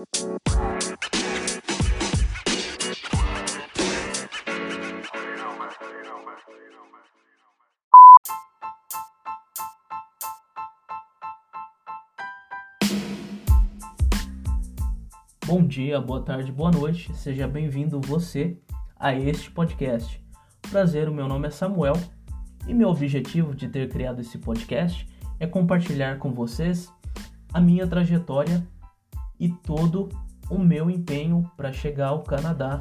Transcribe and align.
Bom 0.00 0.06
dia, 15.66 16.00
boa 16.00 16.22
tarde, 16.22 16.50
boa 16.50 16.70
noite, 16.70 17.14
seja 17.14 17.46
bem-vindo 17.46 18.00
você 18.00 18.56
a 18.98 19.12
este 19.12 19.50
podcast. 19.50 20.24
Prazer, 20.70 21.10
o 21.10 21.14
meu 21.14 21.28
nome 21.28 21.48
é 21.48 21.50
Samuel 21.50 21.96
e 22.66 22.72
meu 22.72 22.88
objetivo 22.88 23.54
de 23.54 23.68
ter 23.68 23.90
criado 23.90 24.22
esse 24.22 24.38
podcast 24.38 25.06
é 25.38 25.46
compartilhar 25.46 26.18
com 26.18 26.32
vocês 26.32 26.90
a 27.52 27.60
minha 27.60 27.86
trajetória 27.86 28.66
e 29.40 29.48
todo 29.48 30.10
o 30.50 30.58
meu 30.58 30.90
empenho 30.90 31.50
para 31.56 31.72
chegar 31.72 32.08
ao 32.08 32.22
Canadá. 32.22 32.80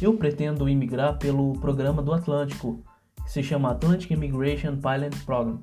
Eu 0.00 0.16
pretendo 0.16 0.68
imigrar 0.68 1.16
pelo 1.18 1.52
programa 1.60 2.02
do 2.02 2.12
Atlântico, 2.12 2.82
que 3.24 3.30
se 3.30 3.42
chama 3.42 3.70
Atlantic 3.70 4.10
Immigration 4.10 4.76
Pilot 4.76 5.16
Program. 5.24 5.62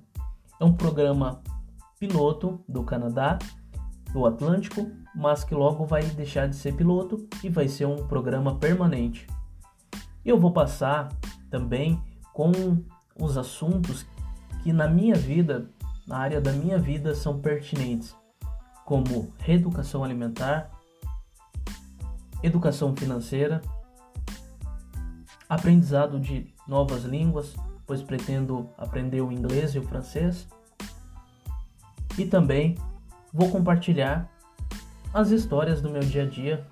É 0.60 0.64
um 0.64 0.74
programa 0.74 1.42
piloto 2.00 2.64
do 2.68 2.84
Canadá, 2.84 3.38
do 4.14 4.26
Atlântico, 4.26 4.90
mas 5.14 5.44
que 5.44 5.54
logo 5.54 5.86
vai 5.86 6.02
deixar 6.04 6.48
de 6.48 6.56
ser 6.56 6.74
piloto 6.74 7.28
e 7.44 7.50
vai 7.50 7.68
ser 7.68 7.86
um 7.86 8.08
programa 8.08 8.56
permanente. 8.56 9.28
Eu 10.24 10.40
vou 10.40 10.52
passar 10.52 11.10
também 11.50 12.02
com 12.34 12.52
os 13.20 13.38
assuntos 13.38 14.06
que 14.64 14.72
na 14.72 14.88
minha 14.88 15.16
vida, 15.16 15.70
na 16.08 16.18
área 16.18 16.40
da 16.40 16.54
minha 16.54 16.78
vida, 16.78 17.14
são 17.14 17.40
pertinentes, 17.40 18.16
como 18.90 19.32
reeducação 19.38 20.04
alimentar, 20.04 20.72
educação 22.42 22.96
financeira, 22.96 23.62
aprendizado 25.48 26.20
de 26.20 26.52
novas 26.68 27.04
línguas, 27.04 27.54
pois 27.86 28.02
pretendo 28.02 28.68
aprender 28.80 29.22
o 29.22 29.32
inglês 29.32 29.76
e 29.76 29.78
o 29.78 29.84
francês, 29.84 30.48
e 32.18 32.26
também 32.26 32.80
vou 33.32 33.52
compartilhar 33.52 34.28
as 35.14 35.30
histórias 35.30 35.84
do 35.84 35.92
meu 35.92 36.02
dia 36.02 36.24
a 36.24 36.28
dia 36.28 36.66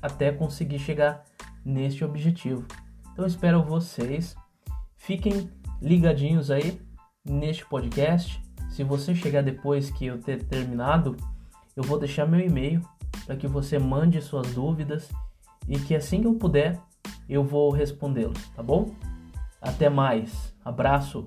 até 0.00 0.30
conseguir 0.30 0.78
chegar 0.78 1.24
neste 1.64 2.04
objetivo. 2.04 2.64
Então 3.12 3.26
espero 3.26 3.60
vocês. 3.64 4.36
Fiquem 4.96 5.50
ligadinhos 5.82 6.48
aí 6.48 6.80
neste 7.24 7.66
podcast. 7.66 8.40
Se 8.70 8.84
você 8.84 9.16
chegar 9.16 9.42
depois 9.42 9.90
que 9.90 10.06
eu 10.06 10.20
ter 10.20 10.44
terminado, 10.44 11.16
eu 11.76 11.82
vou 11.82 11.98
deixar 11.98 12.26
meu 12.26 12.40
e-mail 12.40 12.80
para 13.26 13.36
que 13.36 13.46
você 13.46 13.78
mande 13.78 14.20
suas 14.22 14.54
dúvidas 14.54 15.10
e 15.68 15.78
que 15.78 15.94
assim 15.94 16.22
que 16.22 16.26
eu 16.26 16.34
puder 16.34 16.80
eu 17.28 17.44
vou 17.44 17.70
respondê-los, 17.70 18.48
tá 18.50 18.62
bom? 18.62 18.94
Até 19.60 19.88
mais. 19.90 20.54
Abraço. 20.64 21.26